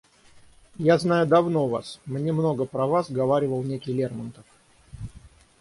[0.79, 4.45] Я знаю давно вас, мне много про вас говаривал некий Лермонтов.